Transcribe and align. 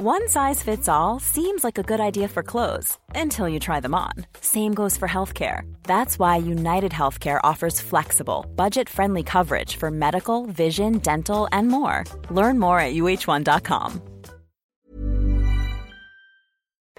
One 0.00 0.28
size 0.28 0.62
fits 0.62 0.88
all 0.88 1.18
seems 1.18 1.64
like 1.64 1.76
a 1.76 1.82
good 1.82 1.98
idea 1.98 2.28
for 2.28 2.44
clothes 2.44 2.96
until 3.16 3.48
you 3.48 3.58
try 3.58 3.80
them 3.80 3.96
on. 3.96 4.12
Same 4.40 4.72
goes 4.72 4.96
for 4.96 5.08
healthcare. 5.08 5.62
That's 5.82 6.20
why 6.20 6.36
United 6.36 6.92
Healthcare 6.92 7.40
offers 7.42 7.80
flexible, 7.80 8.46
budget 8.54 8.88
friendly 8.88 9.24
coverage 9.24 9.74
for 9.74 9.90
medical, 9.90 10.46
vision, 10.46 10.98
dental, 10.98 11.48
and 11.50 11.66
more. 11.66 12.04
Learn 12.30 12.60
more 12.60 12.78
at 12.78 12.94
uh1.com. 12.94 14.00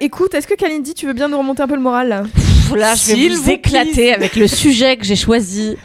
Écoute, 0.02 0.34
est-ce 0.34 0.48
que 0.48 0.58
Kalindi, 0.58 0.94
tu 0.94 1.06
veux 1.08 1.14
bien 1.14 1.30
nous 1.30 1.38
remonter 1.38 1.62
un 1.62 1.68
peu 1.70 1.76
le 1.76 1.82
moral 1.82 2.26
Là, 2.76 2.96
je 2.96 3.14
vais 3.16 3.30
vous 3.30 3.44
vous 3.44 3.50
éclater 3.50 4.14
avec 4.14 4.36
le 4.36 4.48
sujet 4.48 4.98
que 4.98 5.06
j'ai 5.06 5.16
choisi. 5.16 5.78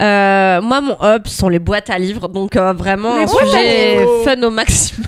Euh, 0.00 0.60
moi, 0.60 0.80
mon 0.80 0.96
hub 1.02 1.26
sont 1.26 1.48
les 1.48 1.58
boîtes 1.58 1.90
à 1.90 1.98
livres, 1.98 2.28
donc 2.28 2.56
euh, 2.56 2.72
vraiment 2.72 3.16
Les 3.16 3.24
un 3.24 3.26
sujet 3.26 4.06
fun 4.24 4.42
au 4.42 4.50
maximum. 4.50 5.06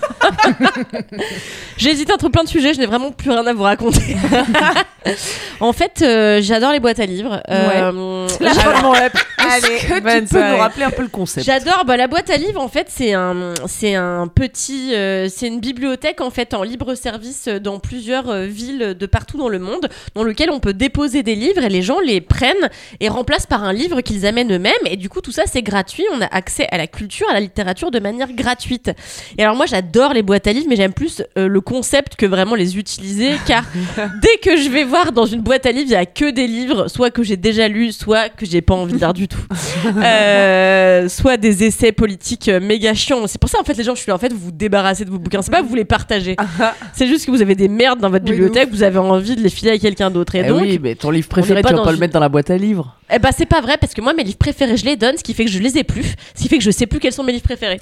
j'ai 1.77 1.91
hésité 1.91 2.13
entre 2.13 2.29
plein 2.29 2.45
de 2.45 2.49
sujets, 2.49 2.75
je 2.75 2.79
n'ai 2.81 2.87
vraiment 2.87 3.11
plus 3.11 3.31
rien 3.31 3.47
à 3.47 3.53
vous 3.53 3.63
raconter. 3.63 4.17
en 5.61 5.73
fait, 5.73 6.03
euh, 6.03 6.41
j'adore 6.43 6.73
les 6.73 6.81
boîtes 6.81 7.01
à 7.01 7.07
livres. 7.07 7.41
J'a- 7.49 8.55
fin 8.55 8.79
de 8.79 8.83
mon 8.83 8.95
up. 8.95 9.13
Allez, 9.49 9.79
tu 9.79 10.35
peux 10.35 10.51
nous 10.51 10.57
rappeler 10.57 10.85
un 10.85 10.91
peu 10.91 11.03
le 11.03 11.09
concept 11.09 11.47
J'adore. 11.47 11.85
Bah, 11.87 11.97
la 11.97 12.07
boîte 12.07 12.31
à 12.31 12.37
livres, 12.37 12.61
en 12.61 12.69
fait, 12.69 12.87
c'est 12.89 13.15
un, 13.15 13.55
c'est 13.67 13.95
un 13.95 14.29
petit, 14.29 14.95
euh, 14.95 15.29
c'est 15.29 15.49
une 15.49 15.61
bibliothèque 15.61 16.21
en 16.21 16.31
fait 16.31 16.55
en 16.55 16.63
libre 16.63 16.95
service 16.95 17.49
euh, 17.49 17.59
dans 17.59 17.79
plusieurs 17.79 18.29
euh, 18.29 18.47
villes 18.47 18.97
de 18.99 19.07
partout 19.07 19.39
dans 19.39 19.49
le 19.49 19.59
monde, 19.59 19.89
dans 20.15 20.23
lequel 20.23 20.51
on 20.51 20.61
peut 20.61 20.75
déposer 20.75 21.23
des 21.23 21.35
livres 21.35 21.63
et 21.63 21.69
les 21.69 21.83
gens 21.83 22.01
les 22.01 22.21
prennent 22.21 22.69
et 23.01 23.09
remplacent 23.09 23.47
par 23.47 23.65
un 23.65 23.73
livre 23.73 24.01
qu'ils 24.01 24.27
amènent 24.27 24.53
eux-mêmes. 24.53 24.73
Et 24.87 24.97
du 24.97 25.09
coup, 25.09 25.21
tout 25.21 25.33
ça 25.33 25.43
c'est 25.47 25.63
gratuit. 25.63 26.05
On 26.15 26.21
a 26.21 26.27
accès 26.27 26.67
à 26.71 26.79
la 26.79 26.87
culture, 26.87 27.29
à 27.31 27.35
la 27.35 27.41
littérature 27.41 27.91
de 27.91 27.99
manière 27.99 28.33
gratuite. 28.33 28.91
Et 29.37 29.43
alors 29.43 29.57
moi, 29.57 29.67
j'adore 29.67 30.13
les 30.13 30.23
boîtes 30.23 30.47
à 30.47 30.53
livres, 30.53 30.67
mais 30.69 30.77
j'aime 30.77 30.93
plus 30.93 31.23
euh, 31.37 31.49
le 31.49 31.61
concept 31.61 32.17
que 32.17 32.27
vraiment 32.27 32.55
les 32.55 32.79
utiliser, 32.79 33.33
car 33.47 33.65
dès 34.23 34.37
que 34.43 34.57
je 34.57 34.69
vais 34.69 34.85
voir 34.85 35.13
dans 35.13 35.27
une 35.27 35.41
boîte 35.41 35.67
à 35.67 35.73
livres, 35.73 35.87
il 35.89 35.93
y 35.93 35.97
a 35.97 36.07
que 36.07 36.31
des 36.31 36.47
livres, 36.47 36.89
soit 36.89 37.11
que 37.11 37.23
j'ai 37.23 37.37
déjà 37.37 37.69
lus, 37.69 37.93
soit 37.93 38.29
que 38.29 38.47
j'ai 38.47 38.61
pas 38.61 38.75
envie 38.75 38.95
de 38.95 38.99
lire 38.99 39.15
du 39.15 39.29
tout. 39.29 39.38
Euh, 40.09 41.09
soit 41.09 41.37
des 41.37 41.65
essais 41.65 41.93
politiques 41.93 42.49
euh, 42.49 42.61
méga 42.61 42.95
chiants. 42.95 43.27
C'est 43.27 43.41
pour 43.41 43.51
ça 43.51 43.59
en 43.61 43.65
fait 43.65 43.75
les 43.77 43.85
gens 43.85 43.95
je 43.95 44.01
suis 44.01 44.11
là 44.11 44.15
en 44.15 44.19
fait 44.19 44.33
vous 44.33 44.39
vous 44.39 44.51
débarrassez 44.53 45.05
de 45.05 45.11
vos 45.11 45.19
bouquins, 45.19 45.43
c'est 45.43 45.51
pas 45.51 45.63
que 45.63 45.67
vous 45.67 45.75
les 45.75 45.85
partagez. 45.85 46.37
c'est 46.93 47.07
juste 47.07 47.27
que 47.27 47.31
vous 47.31 47.43
avez 47.43 47.55
des 47.55 47.69
merdes 47.69 48.01
dans 48.01 48.11
votre 48.11 48.25
Oui, 48.25 48.33
bibliothèque, 48.33 48.71
vous 48.71 48.83
avez 48.83 48.99
envie 48.99 49.37
de 49.37 49.41
les 49.43 49.49
filer 49.51 49.73
à 49.73 49.79
quelqu'un 49.79 50.11
d'autre 50.11 50.35
et 50.35 50.43
Eh 50.45 50.49
donc 50.49 50.63
oui, 50.63 50.79
mais 50.83 50.95
ton 50.95 51.11
livre 51.11 51.29
préféré, 51.29 51.63
tu 51.63 51.73
vas 51.75 51.83
pas 51.83 51.93
le 51.93 51.99
mettre 51.99 52.13
dans 52.15 52.21
la 52.21 52.29
boîte 52.29 52.51
à 52.51 52.57
livres. 52.57 52.97
eh 53.13 53.19
ben 53.19 53.31
c'est 53.37 53.47
pas 53.47 53.61
vrai 53.61 53.77
parce 53.81 53.95
que 53.95 54.01
moi 54.01 54.13
mes 54.15 54.25
livres 54.25 54.39
préférés 54.39 54.77
je 54.77 54.85
les 54.85 54.97
donne, 54.97 55.17
ce 55.17 55.23
qui 55.25 55.35
fait 55.35 55.45
que 55.45 55.51
je 55.51 55.59
les 55.61 55.79
ai 55.79 55.85
plus, 55.85 56.15
ce 56.35 56.43
qui 56.43 56.49
fait 56.49 56.59
que 56.59 56.65
je 56.65 56.71
sais 56.71 56.87
plus 56.87 56.99
quels 57.01 57.13
sont 57.13 57.25
mes 57.25 57.33
livres 57.33 57.45
préférés. 57.45 57.81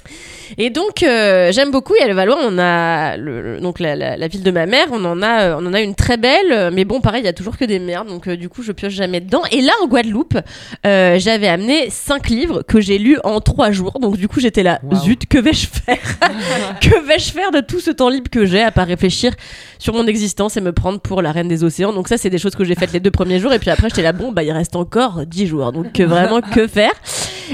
Et 0.57 0.69
donc 0.69 1.03
euh, 1.03 1.51
j'aime 1.51 1.71
beaucoup 1.71 1.95
et 1.95 2.03
à 2.03 2.07
Levallois 2.07 2.37
on 2.43 2.57
a 2.59 3.17
le, 3.17 3.41
le- 3.41 3.59
donc 3.59 3.79
la, 3.79 3.95
la- 3.95 4.17
la 4.17 4.27
ville 4.27 4.43
de 4.43 4.51
ma 4.51 4.65
mère, 4.65 4.87
on 4.91 5.03
en 5.05 5.21
a 5.21 5.57
on 5.57 5.65
en 5.65 5.73
a 5.73 5.81
une 5.81 5.95
très 5.95 6.17
belle, 6.17 6.71
mais 6.73 6.85
bon 6.85 7.01
pareil 7.01 7.21
il 7.21 7.25
y 7.25 7.29
a 7.29 7.33
toujours 7.33 7.57
que 7.57 7.65
des 7.65 7.79
merdes 7.79 8.07
donc 8.07 8.27
euh, 8.27 8.35
du 8.37 8.49
coup 8.49 8.61
je 8.63 8.71
pioche 8.71 8.93
jamais 8.93 9.19
dedans. 9.21 9.41
Et 9.51 9.61
là 9.61 9.71
en 9.83 9.87
Guadeloupe 9.87 10.37
euh, 10.85 11.17
amené 11.47 11.89
cinq 11.89 12.29
livres 12.29 12.61
que 12.61 12.79
j'ai 12.81 12.97
lus 12.97 13.17
en 13.23 13.39
trois 13.41 13.71
jours. 13.71 13.99
Donc 13.99 14.17
du 14.17 14.27
coup 14.27 14.39
j'étais 14.39 14.63
là 14.63 14.79
zut 15.03 15.25
que 15.27 15.37
vais-je 15.37 15.67
faire? 15.67 15.97
Que 16.81 17.05
vais-je 17.07 17.31
faire 17.31 17.51
de 17.51 17.59
tout 17.61 17.79
ce 17.79 17.91
temps 17.91 18.09
libre 18.09 18.29
que 18.29 18.45
j'ai 18.45 18.61
à 18.61 18.71
part 18.71 18.87
réfléchir 18.87 19.33
sur 19.79 19.93
mon 19.93 20.05
existence 20.07 20.57
et 20.57 20.61
me 20.61 20.71
prendre 20.71 20.99
pour 20.99 21.21
la 21.21 21.31
reine 21.31 21.47
des 21.47 21.63
océans? 21.63 21.93
Donc 21.93 22.07
ça 22.07 22.17
c'est 22.17 22.29
des 22.29 22.37
choses 22.37 22.55
que 22.55 22.63
j'ai 22.63 22.75
faites 22.75 22.93
les 22.93 22.99
deux 22.99 23.11
premiers 23.11 23.39
jours. 23.39 23.53
Et 23.53 23.59
puis 23.59 23.69
après 23.69 23.89
j'étais 23.89 24.01
là 24.01 24.13
bon 24.13 24.31
bah 24.31 24.43
il 24.43 24.51
reste 24.51 24.75
encore 24.75 25.25
dix 25.25 25.47
jours. 25.47 25.71
Donc 25.71 25.93
que 25.93 26.03
vraiment 26.03 26.41
que 26.41 26.67
faire? 26.67 26.91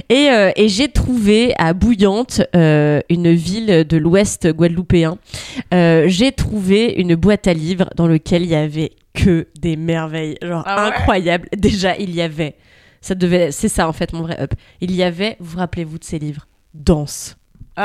Et, 0.09 0.29
euh, 0.29 0.51
et 0.55 0.69
j'ai 0.69 0.87
trouvé 0.89 1.53
à 1.59 1.73
Bouillante 1.73 2.41
euh, 2.55 2.99
une 3.09 3.31
ville 3.31 3.85
de 3.87 3.97
l'ouest 3.97 4.47
guadeloupéen. 4.47 5.17
Euh, 5.73 6.05
j'ai 6.07 6.31
trouvé 6.31 6.93
une 6.97 7.15
boîte 7.15 7.47
à 7.47 7.53
livres 7.53 7.89
dans 7.95 8.07
lequel 8.07 8.41
il 8.43 8.49
y 8.49 8.55
avait 8.55 8.91
que 9.13 9.47
des 9.59 9.75
merveilles. 9.75 10.37
Genre 10.41 10.63
Ah 10.65 10.75
ouais. 10.89 10.95
incroyables 10.95 11.47
déjà 11.55 11.95
il 11.97 12.13
y 12.15 12.21
avait 12.21 12.55
ça 13.03 13.13
devait 13.13 13.51
c'est 13.51 13.69
ça 13.69 13.87
en 13.87 13.93
fait 13.93 14.13
mon 14.13 14.21
vrai 14.21 14.39
up. 14.41 14.53
Il 14.81 14.91
y 14.95 15.03
avait 15.03 15.37
vous 15.39 15.59
rappelez-vous 15.59 15.99
de 15.99 16.03
ces 16.03 16.17
livres? 16.17 16.47
Danse. 16.73 17.35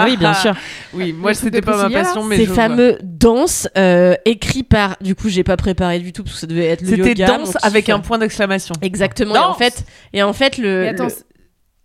Oui 0.05 0.19
bien 0.19 0.33
Ah, 0.33 0.41
sûr. 0.43 0.55
Oui, 0.93 1.15
moi 1.15 1.33
c'était 1.33 1.63
pas 1.63 1.89
ma 1.89 1.91
passion, 1.91 2.23
mais 2.23 2.37
ces 2.37 2.45
je 2.45 2.49
vois. 2.53 2.57
fameux 2.69 2.99
danses 3.03 3.69
euh, 3.79 4.15
écrits 4.27 4.63
par 4.63 4.97
du 5.01 5.15
coup 5.15 5.31
j'ai 5.31 5.45
pas 5.45 5.57
préparé 5.57 5.99
du 5.99 6.13
tout 6.13 6.23
parce 6.25 6.35
que 6.35 6.41
ça 6.41 6.47
devait 6.47 6.67
être 6.67 6.83
le 6.83 6.89
C'était 6.89 7.15
danse 7.15 7.57
avec 7.63 7.89
un 7.89 7.99
point 8.01 8.19
d'exclamation. 8.19 8.75
exactement 8.83 9.35
et 9.35 9.39
en 9.39 9.49
Danse. 9.49 9.59
fait 9.59 9.85
et 10.13 10.23
en 10.23 10.33
fait 10.35 10.59
le 10.59 10.83
Mais 10.83 10.89
attends, 10.89 11.05
le, 11.07 11.11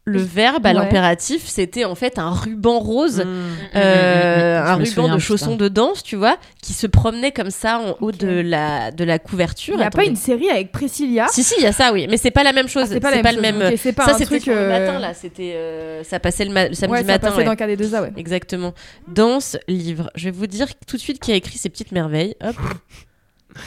le 0.05 0.19
verbe 0.19 0.65
à 0.65 0.69
Ouais. 0.69 0.75
l'impératif 0.75 1.43
c'était 1.47 1.85
en 1.85 1.95
fait 1.95 2.19
un 2.19 2.29
ruban 2.31 2.77
rose 2.79 3.19
Mmh. 3.25 3.77
euh, 3.77 4.59
un 4.61 4.73
ruban 4.75 4.85
souviens, 4.85 5.13
de 5.15 5.19
chaussons 5.19 5.55
de 5.55 5.69
danse 5.69 6.03
tu 6.03 6.17
vois 6.17 6.35
qui 6.61 6.73
se 6.73 6.87
promenait 6.87 7.31
comme 7.31 7.51
ça 7.51 7.79
en 7.79 7.95
haut 8.01 8.11
de 8.11 8.27
la 8.27 8.91
de 8.91 9.05
la 9.05 9.17
couverture 9.17 9.75
il 9.77 9.79
y 9.79 9.83
a 9.83 9.89
pas 9.89 10.03
une 10.03 10.17
série 10.17 10.49
avec 10.49 10.73
Priscilla? 10.73 11.27
Si 11.29 11.41
si 11.41 11.53
il 11.57 11.63
y 11.63 11.67
a 11.67 11.71
ça 11.71 11.93
oui 11.93 12.07
mais 12.09 12.17
c'est 12.17 12.31
pas 12.31 12.43
la 12.43 12.51
même 12.51 12.67
chose 12.67 12.83
Ah, 12.87 12.93
c'est 12.93 12.99
pas 12.99 13.11
la 13.11 13.21
même 13.23 13.35
le 13.37 13.41
chose. 13.41 13.41
même 13.59 13.71
Ok, 13.73 13.79
c'est 13.81 13.93
pas 13.93 14.05
ça 14.05 14.11
un 14.11 14.13
c'était 14.15 14.25
truc, 14.25 14.41
sur 14.43 14.53
le 14.53 14.59
euh, 14.59 14.79
matin 14.85 14.99
là 14.99 15.13
c'était 15.13 15.53
euh, 15.55 16.03
ça 16.03 16.19
passait 16.19 16.43
le, 16.45 16.51
ma- 16.51 16.67
le 16.67 16.73
samedi 16.73 16.91
ouais, 16.95 16.99
ça 16.99 17.05
matin 17.05 17.27
passait 17.29 17.37
ouais. 17.37 17.45
dans 17.45 17.53
KD2A, 17.53 18.01
ouais. 18.01 18.11
Exactement. 18.17 18.73
Danse, 19.07 19.57
livre. 19.69 20.11
Je 20.15 20.25
vais 20.25 20.31
vous 20.31 20.47
dire 20.47 20.67
tout 20.85 20.97
de 20.97 21.01
suite 21.01 21.19
qui 21.21 21.31
a 21.31 21.35
écrit 21.35 21.57
ces 21.57 21.69
petites 21.69 21.93
merveilles. 21.93 22.35
Hop. 22.43 22.55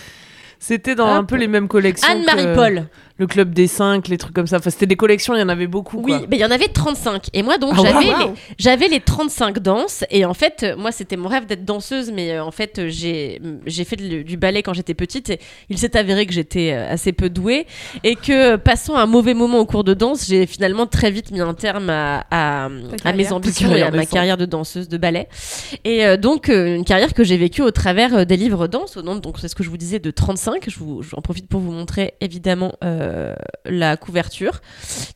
C'était 0.59 0.95
dans 0.95 1.09
Hop. 1.13 1.19
un 1.21 1.25
peu 1.25 1.37
les 1.37 1.47
mêmes 1.49 1.69
collections. 1.69 2.09
Anne-Marie 2.11 2.45
que 2.45 2.55
Paul. 2.55 2.87
Le 3.19 3.27
club 3.27 3.55
des 3.55 3.67
5, 3.67 4.09
les 4.09 4.19
trucs 4.19 4.35
comme 4.35 4.47
ça. 4.47 4.59
Enfin, 4.59 4.71
c'était 4.71 4.87
des 4.87 4.97
collections, 4.97 5.35
il 5.35 5.41
y 5.41 5.43
en 5.43 5.49
avait 5.49 5.67
beaucoup. 5.67 5.99
Oui, 5.99 6.13
quoi. 6.13 6.27
mais 6.31 6.37
il 6.37 6.41
y 6.41 6.45
en 6.45 6.51
avait 6.51 6.69
35. 6.69 7.29
Et 7.33 7.43
moi, 7.43 7.57
donc, 7.59 7.73
Ah, 7.77 7.83
j'avais, 7.83 8.05
les, 8.05 8.31
j'avais 8.59 8.89
les 8.89 9.01
35 9.01 9.59
danses. 9.59 10.05
Et 10.11 10.25
en 10.25 10.35
fait, 10.35 10.63
euh, 10.63 10.77
moi, 10.77 10.93
c'était 10.93 11.17
mon 11.17 11.29
rêve 11.29 11.47
d'être 11.47 11.65
danseuse. 11.65 12.13
Mais 12.13 12.33
euh, 12.33 12.45
en 12.45 12.51
fait, 12.51 12.79
euh, 12.79 12.89
j'ai, 12.89 13.41
j'ai 13.65 13.85
fait 13.85 13.97
du 13.97 14.37
ballet 14.37 14.63
quand 14.63 14.75
j'étais 14.75 14.95
petite. 14.95 15.31
Et 15.31 15.41
il 15.71 15.79
s'est 15.79 15.97
avéré 15.97 16.27
que 16.27 16.33
j'étais 16.33 16.73
assez 16.73 17.13
peu 17.13 17.31
douée. 17.31 17.67
Et 18.05 18.17
que, 18.17 18.57
passant 18.57 18.97
un 18.97 19.07
mauvais 19.07 19.35
moment 19.35 19.61
au 19.61 19.67
cours 19.67 19.85
de 19.85 19.95
danse, 19.95 20.27
j'ai 20.27 20.47
finalement 20.47 20.87
très 20.87 21.11
vite 21.11 21.31
mis 21.31 21.41
un 21.41 21.55
terme 21.55 21.89
à, 21.91 22.27
à, 22.31 22.69
à 23.05 23.13
mes 23.13 23.33
ambitions 23.33 23.75
et 23.75 23.83
à 23.83 23.91
ma 23.91 24.05
carrière 24.05 24.37
de 24.37 24.45
danseuse 24.47 24.89
de 24.89 24.99
ballet. 24.99 25.29
Et 25.85 26.05
euh, 26.05 26.17
donc, 26.17 26.49
une 26.49 26.85
carrière 26.85 27.15
que 27.15 27.25
j'ai 27.25 27.37
vécue 27.37 27.63
au 27.63 27.71
travers 27.71 28.27
des 28.27 28.37
livres 28.37 28.67
danse, 28.67 28.97
au 28.97 29.03
nombre, 29.03 29.21
donc 29.21 29.39
c'est 29.41 29.49
ce 29.49 29.55
que 29.55 29.63
je 29.63 29.71
vous 29.71 29.77
disais, 29.79 29.99
de 29.99 30.11
35. 30.11 30.69
Je 30.69 30.79
vous, 30.79 31.03
j'en 31.03 31.21
profite 31.23 31.49
pour 31.49 31.61
vous 31.61 31.73
montrer 31.73 32.15
évidemment 32.21 32.73
euh, 32.85 33.06
la 33.65 33.97
couverture, 33.97 34.61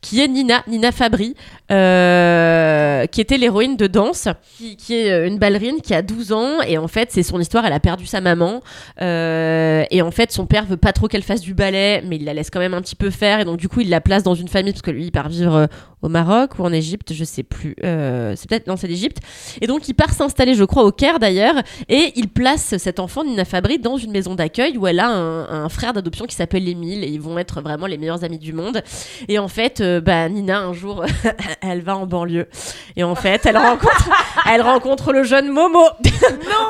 qui 0.03 0.21
est 0.21 0.29
Nina, 0.29 0.63
Nina 0.67 0.93
Fabry, 0.93 1.35
euh, 1.71 3.07
qui 3.07 3.21
était 3.21 3.39
l'héroïne 3.39 3.77
de 3.77 3.87
danse, 3.87 4.29
qui, 4.59 4.95
est 4.95 5.11
euh, 5.11 5.27
une 5.27 5.39
ballerine 5.39 5.81
qui 5.83 5.95
a 5.95 6.03
12 6.03 6.33
ans. 6.33 6.61
Et 6.67 6.79
en 6.79 6.89
fait, 6.89 7.11
c'est 7.13 7.23
son 7.23 7.39
histoire, 7.39 7.65
elle 7.65 7.73
a 7.73 7.81
perdu 7.81 8.07
sa 8.07 8.21
maman. 8.21 8.61
euh, 9.01 9.85
et 9.91 10.03
en 10.03 10.11
fait, 10.11 10.33
son 10.33 10.47
père 10.47 10.65
veut 10.67 10.77
pas 10.77 10.93
trop 10.93 11.09
qu'elle 11.09 11.23
fasse 11.23 11.41
du 11.41 11.55
ballet, 11.55 12.03
mais 12.07 12.17
il 12.17 12.25
la 12.25 12.35
laisse 12.35 12.51
quand 12.51 12.59
même 12.59 12.75
un 12.75 12.81
petit 12.81 12.97
peu 12.97 13.11
faire. 13.11 13.41
Et 13.41 13.45
donc, 13.45 13.59
du 13.59 13.69
coup, 13.69 13.81
il 13.81 13.89
la 13.89 14.01
place 14.01 14.23
dans 14.23 14.35
une 14.35 14.49
famille, 14.49 14.73
parce 14.73 14.83
que 14.83 14.91
lui, 14.91 15.05
il 15.05 15.13
part 15.13 15.29
vivre 15.29 15.55
euh, 15.55 15.67
au 16.03 16.09
Maroc 16.09 16.59
ou 16.59 16.65
en 16.65 16.73
Égypte, 16.73 17.13
je 17.13 17.25
sais 17.25 17.43
plus. 17.43 17.77
Euh, 17.85 18.35
c'est 18.37 18.49
peut-être, 18.49 18.67
non, 18.67 18.77
c'est 18.77 18.89
l'Égypte. 18.89 19.19
Et 19.61 19.67
donc, 19.67 19.89
il 19.89 19.95
part 19.95 20.13
s'installer, 20.13 20.55
je 20.55 20.65
crois, 20.65 20.85
au 20.85 20.93
Caire 20.93 21.19
d'ailleurs, 21.19 21.57
et 21.89 22.13
il 22.17 22.29
place 22.29 22.77
cet 22.79 23.01
enfant, 23.01 23.25
Nina 23.25 23.45
Fabry, 23.45 23.79
dans 23.79 23.97
une 23.97 24.11
maison 24.11 24.35
d'accueil 24.35 24.77
où 24.79 24.87
elle 24.87 25.01
a 25.01 25.09
un, 25.09 25.65
un 25.65 25.69
frère 25.69 25.93
d'adoption 25.93 26.27
qui 26.27 26.35
s'appelle 26.35 26.69
Émile, 26.69 27.05
et 27.05 27.09
ils 27.09 27.21
vont 27.21 27.39
être 27.39 27.61
vraiment 27.61 27.80
les 27.87 27.99
meilleurs 27.99 28.25
amis 28.25 28.39
du 28.39 28.53
monde. 28.53 28.83
Et 29.29 29.39
en 29.39 29.49
fait, 29.49 29.81
euh, 29.81 30.01
bah, 30.01 30.29
Nina, 30.29 30.61
un 30.61 30.73
jour, 30.73 31.05
elle 31.61 31.83
va 31.83 31.97
en 31.97 32.07
banlieue. 32.07 32.49
Et 32.97 33.05
en 33.05 33.15
fait, 33.15 33.47
elle 33.47 33.57
rencontre, 33.57 34.11
elle 34.51 34.63
rencontre 34.63 35.13
le 35.13 35.23
jeune 35.23 35.49
Momo. 35.49 35.85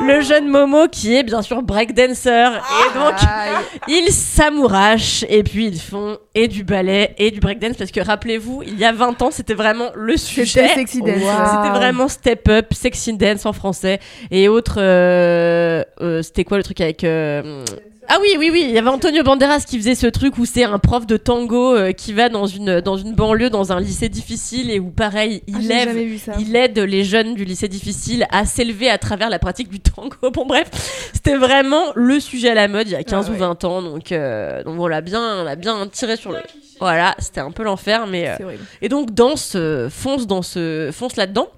le 0.03 0.21
jeune 0.21 0.48
Momo 0.48 0.88
qui 0.88 1.16
est 1.16 1.22
bien 1.22 1.43
sûr 1.43 1.62
breakdancer. 1.62 2.31
Et 2.31 2.98
donc, 2.98 3.15
ils 3.88 4.12
s'amourachent 4.12 5.25
et 5.28 5.43
puis 5.43 5.66
ils 5.66 5.81
font 5.81 6.19
et 6.34 6.48
du 6.48 6.65
ballet 6.65 7.15
et 7.19 7.31
du 7.31 7.41
breakdance 7.41 7.76
parce 7.76 7.91
que 7.91 8.00
rappelez-vous, 8.00 8.62
il 8.66 8.78
y 8.78 8.84
a 8.84 8.93
20 8.93 9.21
ans, 9.22 9.31
c'était 9.31 9.54
vraiment 9.54 9.91
le 9.94 10.16
sujet. 10.16 10.44
C'était 10.69 10.75
sexy 10.75 11.00
dance. 11.00 11.15
C'était 11.16 11.76
vraiment 11.76 12.09
step 12.09 12.48
up, 12.48 12.66
sexy 12.72 13.16
dance 13.16 13.47
en 13.47 13.53
français 13.53 13.98
et 14.31 14.48
autres. 14.48 14.77
euh, 14.78 15.82
euh, 16.00 16.22
c'était 16.22 16.44
quoi 16.44 16.56
le 16.56 16.62
truc 16.62 16.80
avec 16.80 17.04
euh, 17.04 17.65
ah 18.12 18.18
oui, 18.21 18.30
oui, 18.41 18.51
oui, 18.51 18.65
il 18.66 18.72
y 18.72 18.78
avait 18.78 18.89
Antonio 18.89 19.22
Banderas 19.22 19.60
qui 19.65 19.78
faisait 19.78 19.95
ce 19.95 20.09
truc 20.09 20.36
où 20.39 20.45
c'est 20.45 20.65
un 20.65 20.80
prof 20.80 21.07
de 21.07 21.16
tango 21.16 21.77
euh, 21.77 21.92
qui 21.92 22.12
va 22.12 22.28
dans 22.28 22.47
une, 22.47 22.80
dans 22.80 22.97
une 22.97 23.15
banlieue, 23.15 23.51
dans 23.51 23.71
un 23.72 23.78
lycée 23.78 24.09
difficile 24.09 24.68
et 24.72 24.80
où 24.80 24.91
pareil, 24.91 25.45
il 25.47 25.54
Ah, 25.59 25.84
lève 25.84 25.97
il 26.41 26.57
aide 26.57 26.78
les 26.80 27.04
jeunes 27.04 27.34
du 27.34 27.45
lycée 27.50 27.68
difficile 27.68 28.26
à 28.30 28.47
s'élever 28.47 28.88
à 28.88 28.98
travers 28.98 29.28
la 29.28 29.38
pratique 29.38 29.68
du 29.68 29.80
tango. 29.80 30.16
Bon 30.32 30.47
bref, 30.47 30.70
c'était 31.12 31.36
vraiment 31.36 31.92
le 31.94 32.18
sujet 32.20 32.50
à 32.50 32.54
la 32.54 32.68
mode 32.68 32.86
il 32.88 32.92
y 32.92 32.97
a 32.97 33.02
15 33.02 33.26
Ah 33.26 33.30
ou 33.30 33.32
ouais. 33.32 33.38
20 33.38 33.50
20 33.50 33.64
ans. 33.64 33.82
Donc, 33.82 34.12
euh, 34.12 34.62
donc 34.62 34.78
on 34.78 34.86
l'a 34.86 35.00
bien, 35.00 35.44
on 35.44 35.56
bien 35.56 35.86
tiré 35.88 36.16
sur 36.16 36.32
le... 36.32 36.38
Voilà, 36.78 37.14
c'était 37.18 37.41
un 37.41 37.50
peu 37.50 37.62
l'enfer. 37.62 38.06
mais 38.06 38.28
euh. 38.28 38.56
Et 38.80 38.88
donc 38.88 39.12
danse, 39.12 39.52
euh, 39.56 39.91
fonce, 39.91 40.26
dans 40.26 40.42
ce, 40.42 40.91
fonce 40.92 41.16
là-dedans. 41.16 41.48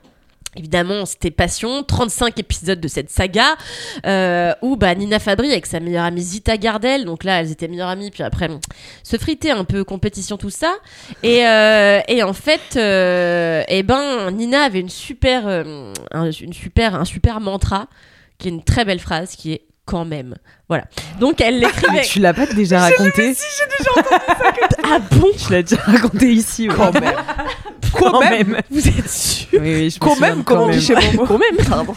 Évidemment, 0.55 1.07
c'était 1.07 1.31
passion. 1.31 1.83
35 1.83 2.39
épisodes 2.39 2.81
de 2.81 2.89
cette 2.89 3.09
saga 3.11 3.57
euh, 4.05 4.53
où 4.61 4.77
bah, 4.77 4.95
Nina 4.95 5.19
Fabry 5.19 5.51
avec 5.51 5.65
sa 5.65 5.81
meilleure 5.81 6.05
amie 6.05 6.21
Zita 6.21 6.59
Gardel, 6.59 7.07
donc 7.07 7.25
là 7.25 7.41
elles 7.41 7.51
étaient 7.51 7.69
meilleures 7.69 7.89
amies, 7.89 8.11
puis 8.11 8.23
après 8.23 8.49
bon, 8.49 8.61
se 9.03 9.17
friter 9.17 9.51
un 9.51 9.65
peu 9.65 9.83
compétition 9.83 10.37
tout 10.37 10.51
ça. 10.51 10.75
Et, 11.23 11.47
euh, 11.47 12.01
et 12.07 12.23
en 12.23 12.35
fait, 12.35 12.77
euh, 12.77 13.63
eh 13.69 13.83
ben 13.83 14.31
Nina 14.31 14.65
avait 14.65 14.81
une 14.81 14.91
super, 14.91 15.47
un, 15.47 16.31
une 16.31 16.53
super, 16.53 16.97
un 16.97 17.07
super 17.07 17.41
mantra 17.41 17.87
qui 18.37 18.49
est 18.49 18.51
une 18.51 18.63
très 18.63 18.85
belle 18.85 19.01
phrase 19.01 19.37
qui 19.37 19.53
est 19.53 19.63
quand 19.87 20.05
même. 20.05 20.37
Voilà. 20.69 20.85
Donc 21.19 21.41
elle 21.41 21.61
l'écrivait. 21.61 21.93
Mais 21.93 22.03
tu 22.03 22.21
l'as 22.21 22.35
pas 22.35 22.47
déjà 22.47 22.81
raconté 22.81 23.35
ah 24.85 24.99
bon 25.11 25.29
Tu 25.45 25.53
l'as 25.53 25.63
déjà 25.63 25.81
raconté 25.83 26.33
ici. 26.33 26.69
ouais. 26.69 26.75
Quand 26.77 26.93
même. 26.93 27.15
Quand 27.93 28.21
même. 28.21 28.59
Vous 28.71 28.89
êtes 28.89 29.09
sûr 29.09 29.49
Oui, 29.61 29.75
oui, 29.75 29.91
je 29.91 29.99
Quand 29.99 30.19
même, 30.21 30.45
comme 30.45 30.61
on 30.61 30.69
dit 30.69 30.81
chez 30.81 30.95
Momo. 30.95 31.25
quand 31.27 31.39
même, 31.39 31.67
pardon. 31.69 31.95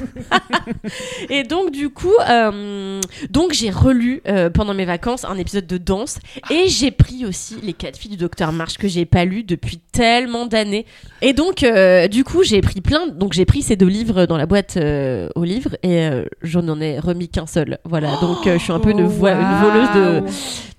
et 1.30 1.44
donc 1.44 1.72
du 1.72 1.90
coup, 1.90 2.14
euh, 2.30 3.00
donc 3.30 3.54
j'ai 3.54 3.70
relu 3.70 4.22
euh, 4.28 4.50
pendant 4.50 4.74
mes 4.74 4.86
vacances 4.86 5.26
un 5.26 5.38
épisode 5.38 5.68
de 5.68 5.78
danse 5.78 6.20
et 6.50 6.68
j'ai 6.68 6.92
pris 6.92 7.26
aussi 7.26 7.56
les 7.64 7.74
quatre 7.74 7.98
filles 7.98 8.12
du 8.12 8.18
docteur 8.18 8.52
March 8.52 8.78
que 8.78 8.88
j'ai 8.88 9.06
pas 9.06 9.26
lu 9.26 9.44
depuis 9.44 9.80
tellement 9.92 10.46
d'années. 10.46 10.86
Et 11.22 11.34
donc 11.34 11.64
euh, 11.64 12.08
du 12.08 12.24
coup 12.24 12.44
j'ai 12.44 12.62
pris 12.62 12.82
plein, 12.82 13.08
donc 13.08 13.34
j'ai 13.34 13.46
pris 13.46 13.62
ces 13.62 13.76
deux 13.76 13.88
livres 13.88 14.26
dans 14.26 14.38
la 14.38 14.46
boîte 14.46 14.78
aux 14.78 15.44
livres 15.44 15.78
et 15.84 16.06
euh, 16.08 16.26
j'en 16.42 16.68
en 16.68 16.80
ai 16.82 17.00
remis 17.00 17.30
qu'un 17.30 17.48
seul. 17.48 17.78
Voilà, 17.86 18.18
donc 18.22 18.40
je 18.46 18.58
suis 18.58 18.72
un 18.74 18.80
peu 18.80 18.92
une, 18.92 19.00
une 19.00 19.08
voleuse 19.08 19.92
de, 19.96 20.24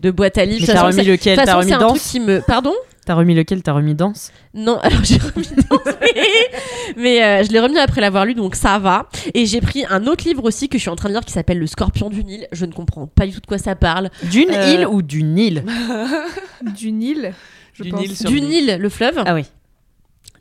de 0.01 0.11
boîte 0.11 0.39
à 0.39 0.45
livres. 0.45 0.65
Mais 0.67 0.75
t'as 0.75 0.83
remis 0.83 1.05
lequel? 1.05 1.37
T'as 1.43 1.55
remis 1.57 1.73
danse? 1.73 2.11
qui 2.11 2.21
me, 2.21 2.41
pardon? 2.41 2.73
T'as 3.07 3.15
remis 3.15 3.35
lequel? 3.35 3.63
T'as 3.63 3.73
remis 3.73 3.95
danse? 3.95 4.33
Non, 4.53 4.79
alors 4.83 5.03
j'ai 5.05 5.17
remis 5.19 5.49
dans 5.71 5.79
mais, 6.01 6.13
mais, 6.97 7.23
euh, 7.25 7.45
je 7.45 7.51
l'ai 7.53 7.61
remis 7.61 7.79
après 7.79 8.01
l'avoir 8.01 8.25
lu, 8.27 8.35
donc 8.35 8.55
ça 8.57 8.79
va. 8.79 9.09
Et 9.33 9.47
j'ai 9.47 9.61
pris 9.61 9.85
un 9.89 10.07
autre 10.07 10.25
livre 10.27 10.43
aussi 10.45 10.69
que 10.69 10.77
je 10.77 10.81
suis 10.83 10.91
en 10.91 10.97
train 10.97 11.09
de 11.09 11.15
lire 11.15 11.25
qui 11.25 11.33
s'appelle 11.33 11.59
Le 11.59 11.67
Scorpion 11.69 12.11
du 12.11 12.25
Nil. 12.25 12.49
Je 12.53 12.67
ne 12.67 12.73
comprends 12.73 13.07
pas 13.07 13.25
du 13.27 13.33
tout 13.33 13.41
de 13.41 13.47
quoi 13.47 13.59
ça 13.59 13.77
parle. 13.77 14.11
D'une 14.25 14.51
Euh, 14.51 14.75
île 14.75 14.87
ou 14.89 15.03
du 15.03 15.23
Nil? 15.23 15.65
Du 16.77 16.91
Nil, 16.93 17.33
je 17.75 17.85
Du 17.85 17.91
pense. 17.91 18.01
Nil 18.01 18.17
sur 18.17 18.29
Du 18.31 18.41
Nil. 18.41 18.77
Le 18.81 18.89
fleuve. 18.89 19.23
Ah 19.25 19.35
oui. 19.35 19.45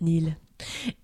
Nil. 0.02 0.36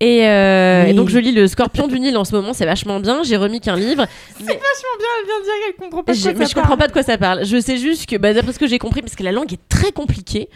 Et, 0.00 0.26
euh, 0.26 0.86
et 0.86 0.94
donc 0.94 1.10
je 1.10 1.18
lis 1.18 1.30
Le 1.30 1.46
Scorpion 1.46 1.86
du 1.86 2.00
Nil 2.00 2.16
en 2.16 2.24
ce 2.24 2.34
moment, 2.34 2.52
c'est 2.54 2.64
vachement 2.64 2.98
bien. 3.00 3.22
J'ai 3.22 3.36
remis 3.36 3.60
qu'un 3.60 3.76
livre. 3.76 4.06
mais- 4.40 4.46
Vachement 4.46 4.96
bien, 4.98 5.06
elle 5.20 5.26
vient 5.26 5.38
de 5.38 5.44
dire 5.44 5.52
qu'elle 5.66 5.74
comprend 5.84 6.02
pas 6.02 6.12
de 6.14 6.18
quoi 6.18 6.32
mais 6.32 6.44
ça 6.46 6.50
je 6.50 6.54
comprends 6.54 6.76
pas 6.78 6.86
de 6.88 6.92
quoi 6.92 7.02
ça 7.02 7.18
parle. 7.18 7.44
Je 7.44 7.60
sais 7.60 7.76
juste 7.76 8.08
que, 8.08 8.16
bah, 8.16 8.32
d'après 8.32 8.52
ce 8.54 8.58
que 8.58 8.66
j'ai 8.66 8.78
compris, 8.78 9.02
parce 9.02 9.14
que 9.14 9.22
la 9.22 9.30
langue 9.30 9.52
est 9.52 9.60
très 9.82 9.92
compliquée, 9.92 10.48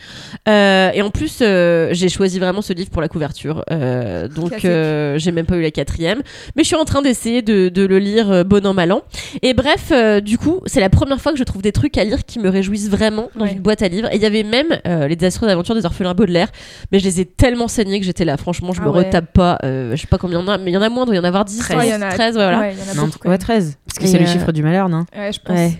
euh, 0.49 0.91
et 0.95 1.03
en 1.03 1.11
plus, 1.11 1.39
euh, 1.43 1.89
j'ai 1.93 2.09
choisi 2.09 2.39
vraiment 2.39 2.63
ce 2.63 2.73
livre 2.73 2.91
pour 2.91 3.03
la 3.03 3.09
couverture. 3.09 3.65
Euh, 3.71 4.29
donc, 4.29 4.65
euh, 4.65 5.19
j'ai 5.19 5.33
même 5.33 5.47
pas 5.47 5.57
eu 5.57 5.63
la 5.63 5.71
quatrième, 5.71 6.23
mais 6.55 6.63
je 6.63 6.69
suis 6.69 6.77
en 6.77 6.85
train 6.85 7.03
d'essayer 7.03 7.43
de, 7.43 7.69
de 7.69 7.85
le 7.85 7.99
lire 7.99 8.31
euh, 8.31 8.45
bon 8.45 8.65
an 8.67 8.75
mal 8.75 8.93
an. 8.93 9.03
Et 9.43 9.55
bref, 9.55 9.89
euh, 9.91 10.21
du 10.21 10.39
coup, 10.39 10.61
c'est 10.67 10.81
la 10.81 10.91
première 10.91 11.21
fois 11.21 11.33
que 11.33 11.39
je 11.39 11.45
trouve 11.45 11.63
des 11.63 11.73
trucs 11.73 11.99
à 11.99 12.05
lire 12.05 12.25
qui 12.25 12.39
me 12.39 12.49
réjouissent 12.49 12.89
vraiment 12.89 13.31
dans 13.35 13.45
Ouais. 13.47 13.53
une 13.53 13.61
boîte 13.61 13.83
à 13.83 13.89
livres. 13.89 14.09
Et 14.13 14.17
il 14.17 14.23
y 14.23 14.27
avait 14.27 14.43
même 14.45 14.79
euh, 14.87 15.09
les 15.09 15.17
désastreuses 15.17 15.51
aventures 15.51 15.75
des 15.75 15.87
orphelins 15.87 16.15
Baudelaire, 16.15 16.49
mais 16.93 16.99
je 17.01 17.05
les 17.05 17.21
ai 17.21 17.25
tellement 17.25 17.69
saignés 17.69 17.99
que 18.01 18.07
j'étais 18.07 18.25
là. 18.25 18.37
Franchement, 18.37 18.73
je 18.73 18.81
Ah 18.81 18.87
me 18.87 18.91
ouais. 18.91 18.99
retape 19.05 19.33
pas. 19.33 19.59
euh, 19.65 19.97
je 19.97 20.01
sais 20.01 20.07
pas 20.07 20.19
combien 20.19 20.39
il 20.41 20.43
y 20.43 20.45
en 20.45 20.49
a, 20.53 20.59
mais 20.59 20.71
il 20.71 20.75
y 20.75 20.77
en 20.77 20.83
a 20.83 20.89
moins, 20.89 21.03
il 21.05 21.07
doit 21.07 21.17
y 21.17 21.19
en 21.19 21.25
avoir 21.25 21.45
10, 21.45 21.59
13. 21.59 21.77
Ouais, 21.79 21.89
il 21.89 21.91
y 21.91 21.95
en 21.95 22.03
a- 22.03 22.11
13, 22.13 22.37
ouais, 22.37 22.43
voilà. 22.43 22.59
Ouais, 22.61 22.75
y 22.75 22.89
en 22.89 22.93
a 22.93 22.95
Non, 22.95 23.07
beaucoup, 23.07 23.19
quand 23.21 23.29
ouais, 23.29 23.35
même. 23.35 23.39
13. 23.39 23.77
Parce 23.87 23.99
que 23.99 24.07
c'est 24.07 24.19
le 24.19 24.27
chiffre 24.27 24.53
du 24.53 24.63
malheur, 24.63 24.89
non? 24.89 25.05
Ouais, 25.17 25.33
je 25.33 25.41
pense. 25.41 25.57
Ouais. 25.57 25.73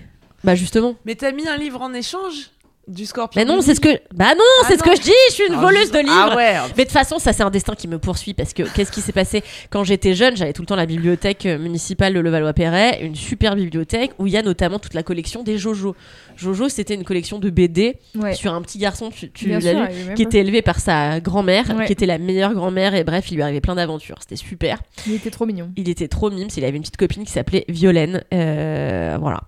Bah 0.43 0.53
justement. 0.55 0.93
Mais 1.05 1.15
t'as 1.15 1.31
mis 1.31 1.47
un 1.47 1.57
livre 1.57 1.81
en 1.81 1.93
échange? 1.93 2.51
Du 2.87 3.05
Scorpion 3.05 3.39
Mais 3.41 3.45
non, 3.45 3.61
c'est 3.61 3.75
ce 3.75 3.81
que. 3.81 3.89
Bah 4.13 4.33
non, 4.35 4.43
Ah 4.63 4.65
c'est 4.67 4.77
ce 4.77 4.83
que 4.83 4.95
je 4.95 5.01
dis. 5.01 5.11
Je 5.29 5.33
suis 5.33 5.47
une 5.47 5.55
Ah, 5.55 5.61
voleuse 5.61 5.91
de 5.91 5.99
livres. 5.99 6.29
Ah 6.31 6.35
ouais. 6.35 6.53
Mais 6.77 6.83
de 6.83 6.89
toute 6.89 6.91
façon, 6.91 7.19
ça 7.19 7.33
c'est 7.33 7.43
un 7.43 7.49
destin 7.49 7.75
qui 7.75 7.87
me 7.87 7.99
poursuit 7.99 8.33
parce 8.33 8.53
que 8.53 8.63
qu'est-ce 8.63 8.91
qui 8.91 9.01
s'est 9.01 9.11
passé 9.11 9.43
quand 9.69 9.83
j'étais 9.83 10.13
jeune 10.13 10.35
J'avais 10.37 10.53
tout 10.53 10.61
le 10.61 10.67
temps 10.67 10.75
la 10.75 10.85
bibliothèque 10.85 11.45
euh, 11.45 11.57
municipale 11.57 12.13
de 12.13 12.19
Levallois-Perret, 12.19 12.99
une 13.01 13.15
super 13.15 13.55
bibliothèque 13.55 14.11
où 14.19 14.27
il 14.27 14.33
y 14.33 14.37
a 14.37 14.41
notamment 14.41 14.79
toute 14.79 14.93
la 14.93 15.03
collection 15.03 15.43
des 15.43 15.57
Jojo. 15.57 15.95
Jojo, 16.35 16.69
c'était 16.69 16.93
une 16.95 17.03
collection 17.03 17.39
de 17.39 17.49
BD 17.49 17.97
Ouais. 18.15 18.33
sur 18.33 18.53
un 18.53 18.61
petit 18.61 18.77
garçon, 18.77 19.09
tu, 19.09 19.31
tu 19.31 19.47
l'as 19.49 19.59
lu, 19.73 20.13
qui 20.15 20.21
était 20.23 20.39
élevé 20.39 20.61
par 20.61 20.79
sa 20.79 21.19
grand-mère, 21.19 21.65
Ouais. 21.77 21.85
qui 21.85 21.91
était 21.93 22.05
la 22.05 22.17
meilleure 22.17 22.53
grand-mère 22.53 22.95
et 22.95 23.03
bref, 23.03 23.29
il 23.31 23.35
lui 23.35 23.41
arrivait 23.43 23.61
plein 23.61 23.75
d'aventures. 23.75 24.17
C'était 24.19 24.35
super. 24.35 24.79
Il 25.07 25.13
était 25.13 25.29
trop 25.31 25.45
mignon. 25.45 25.71
Il 25.75 25.89
était 25.89 26.07
trop 26.07 26.29
mimes. 26.29 26.47
Il 26.55 26.63
avait 26.63 26.75
une 26.77 26.83
petite 26.83 26.97
copine 26.97 27.23
qui 27.25 27.31
s'appelait 27.31 27.65
Violaine. 27.69 28.23
Euh, 28.33 29.17
voilà. 29.19 29.41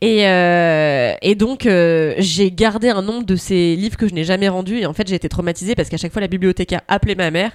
Et, 0.00 0.26
euh, 0.26 1.14
et 1.22 1.34
donc, 1.34 1.66
euh, 1.66 2.14
j'ai 2.18 2.50
gardé 2.50 2.85
un 2.90 3.02
nombre 3.02 3.24
de 3.24 3.36
ces 3.36 3.76
livres 3.76 3.96
que 3.96 4.08
je 4.08 4.14
n'ai 4.14 4.24
jamais 4.24 4.48
rendus. 4.48 4.78
Et 4.78 4.86
en 4.86 4.92
fait, 4.92 5.06
j'ai 5.08 5.14
été 5.14 5.28
traumatisée 5.28 5.74
parce 5.74 5.88
qu'à 5.88 5.96
chaque 5.96 6.12
fois, 6.12 6.20
la 6.20 6.28
bibliothécaire 6.28 6.80
appelait 6.88 7.14
ma 7.14 7.30
mère 7.30 7.52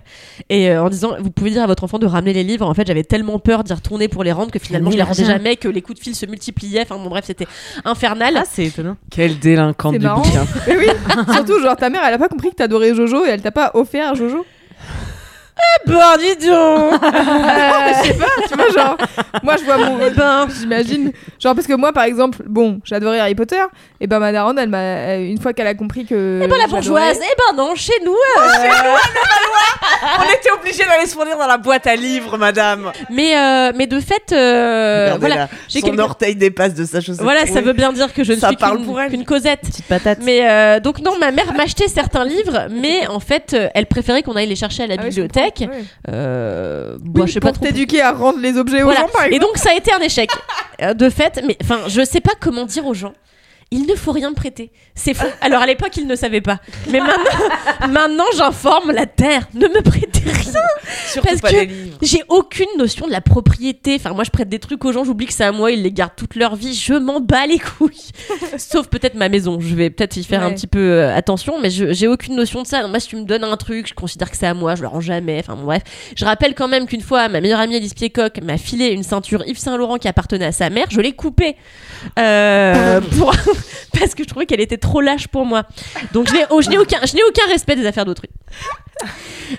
et 0.50 0.70
euh, 0.70 0.84
en 0.84 0.90
disant 0.90 1.16
Vous 1.20 1.32
pouvez 1.32 1.52
dire 1.52 1.64
à 1.64 1.68
votre 1.68 1.84
enfant 1.84 2.00
de 2.00 2.06
ramener 2.06 2.34
les 2.34 2.44
livres. 2.44 2.68
En 2.68 2.74
fait, 2.74 2.88
j'avais 2.88 3.04
tellement 3.04 3.40
peur 3.40 3.64
d'y 3.64 3.74
retourner 3.74 4.08
pour 4.08 4.24
les 4.24 4.32
rendre 4.32 4.52
que 4.52 4.60
finalement, 4.60 4.92
je 4.92 4.98
les 4.98 5.04
rendais 5.04 5.26
jamais, 5.26 5.56
que 5.56 5.68
les 5.68 5.82
coups 5.82 6.00
de 6.00 6.04
fil 6.04 6.16
se 6.16 6.26
multipliaient. 6.26 6.82
Enfin, 6.82 6.98
bon, 6.98 7.10
bref, 7.10 7.26
c'était 7.26 7.48
infernal. 7.86 8.36
Ah, 8.38 8.44
c'est 8.50 8.66
étonnant. 8.66 8.98
Quelle 9.10 9.40
délinquante 9.40 9.94
du 9.94 10.00
marrant. 10.00 10.22
bouquin. 10.22 10.46
Mais 10.68 10.78
oui, 10.78 10.88
surtout, 11.34 11.62
genre, 11.62 11.76
ta 11.76 11.90
mère, 11.90 12.02
elle 12.06 12.14
a 12.14 12.20
pas 12.20 12.30
compris 12.30 12.50
que 12.50 12.56
t'adorais 12.56 12.94
Jojo 12.96 13.26
et 13.26 13.30
elle 13.30 13.42
t'a 13.42 13.52
pas 13.52 13.72
offert 13.74 14.16
Jojo. 14.16 14.46
Bon, 15.88 15.94
dis 16.20 16.48
donc 16.48 16.94
Je 17.04 18.08
sais 18.08 18.14
pas, 18.14 18.26
tu 18.48 18.56
vois, 18.56 18.70
genre, 18.70 18.98
moi 19.44 19.56
je 19.58 19.64
vois 19.64 19.78
mon. 19.78 19.98
Ben, 19.98 20.48
J'imagine. 20.60 21.12
Genre, 21.40 21.56
parce 21.56 21.68
que 21.68 21.74
moi, 21.74 21.92
par 21.92 22.04
exemple, 22.04 22.44
bon, 22.48 22.80
j'adorais 22.84 23.20
Harry 23.20 23.36
Potter, 23.36 23.62
et 24.04 24.08
ben 24.08 24.20
ma 24.20 24.32
daronne, 24.32 24.58
elle 24.60 24.68
m'a. 24.70 25.16
Une 25.18 25.40
fois 25.40 25.54
qu'elle 25.54 25.68
a 25.68 25.76
compris 25.76 26.06
que. 26.06 26.42
Eh 26.44 26.48
ben, 26.48 26.58
la 26.58 26.66
bourgeoise 26.68 27.20
Eh 27.22 27.36
ben 27.38 27.56
non, 27.64 27.76
chez 27.76 27.94
nous 28.04 28.12
euh, 28.12 28.96
On 30.20 30.24
était 30.34 30.52
obligé 30.52 30.84
d'aller 30.86 31.06
se 31.06 31.14
fournir 31.14 31.38
dans 31.38 31.48
la 31.48 31.58
boîte 31.58 31.86
à 31.88 31.96
livres, 31.96 32.38
madame. 32.38 32.92
Mais, 33.10 33.38
euh, 33.38 33.72
mais 33.76 33.88
de 33.88 34.00
fait, 34.00 34.32
euh, 34.32 35.06
Regardez 35.06 35.20
voilà, 35.20 35.36
là, 35.36 35.50
j'ai 35.68 35.82
son 35.82 35.98
orteil 36.00 36.36
dépasse 36.36 36.74
de 36.74 36.84
sa 36.86 37.00
chaussette. 37.02 37.22
Voilà, 37.22 37.46
ça 37.46 37.54
Oui. 37.60 37.62
veut 37.62 37.74
bien 37.74 37.94
dire 37.94 38.14
que 38.14 38.24
je 38.24 38.34
ne 38.34 38.40
Ça 38.40 38.48
suis 38.48 38.58
parle 38.58 38.78
qu'une 38.78 38.86
pour 38.86 39.00
elle. 39.00 39.10
qu'une 39.12 39.26
Cosette. 39.26 39.62
Petite 39.62 39.86
patate. 39.86 40.20
Mais 40.24 40.50
euh, 40.50 40.80
donc 40.80 41.00
non, 41.00 41.18
ma 41.20 41.32
mère 41.32 41.54
m'achetait 41.54 41.88
certains 41.88 42.26
livres, 42.26 42.68
mais 42.72 43.08
en 43.08 43.20
fait, 43.20 43.54
euh, 43.54 43.70
elle 43.76 43.86
préférait 43.86 44.24
qu'on 44.24 44.36
aille 44.36 44.48
les 44.48 44.56
chercher 44.56 44.84
à 44.84 44.88
la 44.88 44.96
Ah 44.98 45.04
ouais, 45.04 45.12
je 45.12 45.22
bibliothèque. 45.22 45.64
Euh, 46.10 46.96
Oui, 47.00 47.00
bon, 47.06 47.26
je 47.28 47.34
sais 47.34 47.40
pas 47.40 47.50
pour 47.50 47.58
trop. 47.58 47.66
t'éduquer 47.66 48.02
à 48.02 48.12
rendre 48.12 48.40
les 48.40 48.58
objets 48.58 48.82
aux 48.82 48.86
Voilà. 48.86 49.02
gens, 49.02 49.08
par 49.14 49.26
Et 49.26 49.28
exemple. 49.36 49.46
donc 49.46 49.58
ça 49.58 49.70
a 49.72 49.76
été 49.76 49.94
un 49.94 50.00
échec 50.00 50.30
de 50.96 51.10
fait. 51.10 51.42
Mais 51.46 51.58
enfin, 51.64 51.80
je 51.88 52.04
sais 52.04 52.22
pas 52.22 52.34
comment 52.40 52.66
dire 52.66 52.86
aux 52.86 52.94
gens. 52.94 53.14
Il 53.74 53.88
ne 53.88 53.96
faut 53.96 54.12
rien 54.12 54.34
prêter. 54.34 54.70
C'est 54.96 55.14
faux. 55.14 55.28
Alors 55.40 55.62
à 55.62 55.66
l'époque, 55.66 55.96
ils 55.96 56.06
ne 56.06 56.16
savaient 56.16 56.42
pas. 56.42 56.60
Mais 56.90 57.00
maintenant, 57.00 57.88
maintenant 57.90 58.26
j'informe 58.36 58.92
la 58.92 59.06
terre. 59.06 59.48
Ne 59.54 59.68
me 59.68 59.82
prêtez 59.82 60.30
rien. 60.30 60.41
Surtout 61.08 61.28
parce 61.28 61.42
pas 61.42 61.52
que-. 61.52 61.70
J'ai 62.02 62.22
aucune 62.30 62.68
notion 62.78 63.08
de 63.08 63.12
la 63.12 63.22
propriété. 63.22 63.96
Enfin, 63.96 64.14
moi, 64.14 64.24
je 64.24 64.32
prête 64.32 64.50
des 64.50 64.60
trucs 64.60 64.84
aux 64.86 64.92
gens, 64.92 65.04
j'oublie 65.04 65.26
que 65.26 65.34
c'est 65.34 65.44
à 65.44 65.52
moi, 65.52 65.72
ils 65.72 65.82
les 65.82 65.92
gardent 65.92 66.16
toute 66.16 66.36
leur 66.36 66.56
vie. 66.56 66.74
Je 66.74 66.94
m'en 66.94 67.20
bats 67.20 67.46
les 67.46 67.60
couilles. 67.60 68.12
Sauf 68.58 68.88
peut-être 68.88 69.16
ma 69.16 69.30
maison. 69.30 69.60
Je 69.60 69.76
vais 69.76 69.90
peut-être 69.90 70.18
y 70.18 70.24
faire 70.24 70.44
un 70.44 70.52
petit 70.52 70.68
peu 70.68 70.80
euh, 70.80 71.16
attention, 71.16 71.60
mais 71.60 71.70
j'ai 71.70 72.08
aucune 72.08 72.36
notion 72.36 72.62
de 72.62 72.68
ça. 72.68 72.88
Moi, 72.88 73.00
si 73.00 73.10
tu 73.10 73.16
me 73.16 73.24
donnes 73.24 73.44
un 73.44 73.58
truc, 73.58 73.88
je 73.88 73.94
considère 73.94 74.30
que 74.30 74.38
c'est 74.38 74.48
à 74.48 74.54
moi, 74.54 74.76
je 74.76 74.82
le 74.82 74.88
rends 74.88 75.02
jamais. 75.02 75.40
Enfin, 75.40 75.56
bon, 75.56 75.64
bref. 75.64 75.84
Je 76.16 76.26
rappelle 76.26 76.56
quand 76.56 76.68
même 76.68 76.88
qu'une 76.88 77.02
fois, 77.02 77.28
ma 77.30 77.42
meilleure 77.42 77.60
amie 77.60 77.76
Alice 77.76 77.94
Piecock 77.94 78.42
m'a 78.42 78.58
filé 78.58 78.88
une 78.88 79.04
ceinture 79.04 79.44
Yves 79.46 79.58
Saint 79.58 79.78
Laurent 79.78 79.98
qui 79.98 80.08
appartenait 80.08 80.46
à 80.46 80.52
sa 80.52 80.70
mère. 80.70 80.88
Je 80.90 81.02
l'ai 81.02 81.14
coupée. 81.14 81.56
Euh, 82.20 83.02
pour... 83.18 83.34
parce 84.00 84.16
que 84.16 84.24
je 84.24 84.28
trouvais 84.28 84.46
qu'elle 84.46 84.62
était 84.62 84.78
trop 84.78 85.02
lâche 85.02 85.28
pour 85.28 85.46
moi. 85.46 85.64
Donc, 86.14 86.28
je 86.30 86.34
n'ai 86.34 86.46
oh, 86.50 86.62
aucun, 86.82 87.48
respect 87.48 87.76
des 87.76 87.86
affaires 87.86 88.06
d'autrui. 88.06 88.30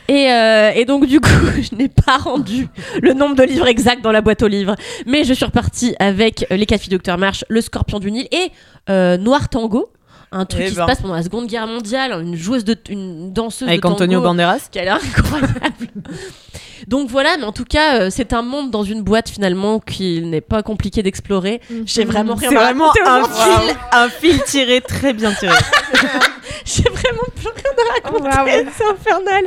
Et, 0.08 0.30
euh, 0.30 0.72
et 0.75 0.81
donc 0.84 1.06
du 1.06 1.20
coup, 1.20 1.28
je 1.60 1.74
n'ai 1.76 1.88
pas 1.88 2.16
rendu 2.18 2.68
le 3.00 3.12
nombre 3.12 3.34
de 3.36 3.42
livres 3.42 3.66
exact 3.66 4.02
dans 4.02 4.12
la 4.12 4.20
boîte 4.20 4.42
aux 4.42 4.48
livres, 4.48 4.76
mais 5.06 5.24
je 5.24 5.32
suis 5.34 5.44
repartie 5.44 5.94
avec 5.98 6.46
euh, 6.50 6.56
Les 6.56 6.66
quatre 6.66 6.80
filles 6.82 6.90
Docteur 6.90 7.18
March, 7.18 7.44
Le 7.48 7.60
Scorpion 7.60 7.98
du 7.98 8.10
Nil 8.10 8.28
et 8.32 8.50
euh, 8.90 9.16
Noir 9.16 9.48
Tango, 9.48 9.92
un 10.30 10.44
truc 10.46 10.62
Eh 10.64 10.68
qui 10.70 10.74
ben. 10.76 10.82
se 10.82 10.86
passe 10.86 11.00
pendant 11.02 11.14
la 11.14 11.22
Seconde 11.22 11.46
Guerre 11.46 11.66
mondiale, 11.66 12.12
une 12.22 12.36
joueuse 12.36 12.64
de, 12.64 12.76
une 12.88 13.32
danseuse 13.32 13.68
Avec 13.68 13.80
de 13.80 13.82
tango 13.82 13.94
Antonio 13.96 14.20
Banderas. 14.22 14.68
qui 14.70 14.78
a 14.78 14.84
l'air 14.84 14.96
incroyable. 14.96 15.88
Donc 16.88 17.08
voilà, 17.10 17.36
mais 17.38 17.44
en 17.44 17.52
tout 17.52 17.64
cas, 17.64 18.00
euh, 18.00 18.08
c'est 18.10 18.32
un 18.32 18.42
monde 18.42 18.70
dans 18.72 18.82
une 18.82 19.02
boîte 19.02 19.28
finalement 19.28 19.78
qu'il 19.78 20.30
n'est 20.30 20.40
pas 20.40 20.64
compliqué 20.64 21.02
d'explorer. 21.04 21.60
J'ai 21.86 22.04
vraiment 22.04 22.34
rien 22.34 22.50
C'est 22.50 22.56
à 22.56 22.60
vraiment 22.60 22.88
raconter 22.88 23.08
un 23.08 23.24
fil, 23.68 23.76
un 23.92 24.08
fil 24.08 24.42
tiré 24.42 24.80
très 24.80 25.12
bien 25.12 25.32
tiré. 25.32 25.54
J'ai 26.64 26.82
vraiment 26.82 27.22
plus 27.36 27.46
rien 27.48 27.72
à 27.78 27.92
raconter. 28.02 28.16
Oh, 28.16 28.20
bravo. 28.20 28.50
c'est 28.76 28.84
infernal. 28.84 29.44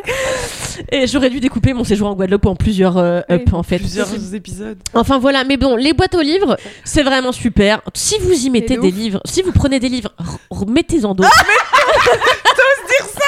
Et 0.91 1.07
j'aurais 1.07 1.29
dû 1.29 1.39
découper 1.39 1.73
mon 1.73 1.83
séjour 1.83 2.07
en 2.09 2.13
Guadeloupe 2.15 2.45
en 2.45 2.55
plusieurs 2.55 2.97
euh, 2.97 3.21
Oui. 3.29 3.35
up 3.35 3.53
en 3.53 3.63
fait. 3.63 3.77
Plusieurs 3.79 4.33
épisodes. 4.33 4.77
Enfin 4.93 5.19
voilà, 5.19 5.43
mais 5.43 5.57
bon, 5.57 5.75
les 5.75 5.93
boîtes 5.93 6.15
aux 6.15 6.21
livres, 6.21 6.57
c'est 6.83 7.03
vraiment 7.03 7.31
super. 7.31 7.81
Si 7.93 8.15
vous 8.19 8.33
y 8.33 8.49
mettez 8.49 8.77
de 8.77 8.81
des 8.81 8.91
livres, 8.91 9.21
si 9.25 9.41
vous 9.41 9.51
prenez 9.51 9.79
des 9.79 9.89
livres, 9.89 10.11
remettez-en 10.49 11.15
d'autres. 11.15 11.29
dire 12.87 13.05
ça 13.13 13.24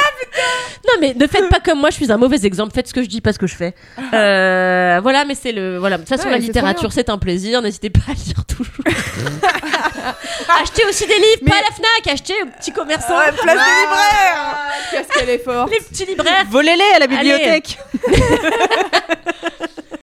Non 0.85 0.93
mais 1.01 1.13
ne 1.13 1.27
faites 1.27 1.49
pas 1.49 1.59
comme 1.59 1.79
moi, 1.79 1.89
je 1.89 1.95
suis 1.95 2.11
un 2.11 2.17
mauvais 2.17 2.45
exemple. 2.45 2.73
Faites 2.73 2.87
ce 2.87 2.93
que 2.93 3.03
je 3.03 3.07
dis, 3.09 3.21
pas 3.21 3.33
ce 3.33 3.39
que 3.39 3.47
je 3.47 3.55
fais. 3.55 3.73
Euh, 4.13 4.99
voilà, 5.01 5.25
mais 5.25 5.35
c'est 5.35 5.51
le 5.51 5.77
voilà. 5.77 5.97
De 5.97 6.01
toute 6.03 6.09
façon, 6.09 6.25
Ouais, 6.25 6.31
la 6.31 6.37
c'est 6.37 6.43
trop 6.43 6.47
littérature, 6.53 6.91
c'est 6.93 7.09
un 7.09 7.17
plaisir. 7.17 7.61
N'hésitez 7.61 7.89
pas 7.89 7.99
à 8.09 8.13
lire 8.13 8.45
toujours. 8.45 8.73
achetez 10.61 10.85
aussi 10.85 11.05
des 11.07 11.15
livres, 11.15 11.41
Mais- 11.43 11.51
pas 11.51 11.57
à 11.57 11.61
la 11.61 11.75
Fnac. 11.75 12.13
Achetez 12.13 12.33
aux 12.43 12.47
petits 12.57 12.71
commerçants, 12.71 13.17
Ouais, 13.17 13.31
place 13.31 13.45
des 13.45 13.51
libraires 13.81 14.57
Qu'est-ce 14.91 15.07
qu'elle 15.19 15.29
est 15.29 15.43
forte. 15.43 15.71
les 15.71 15.79
petits 15.79 16.05
libraires. 16.05 16.45
Volez-les 16.49 16.95
à 16.95 16.99
la 16.99 17.07
bibliothèque. 17.07 17.77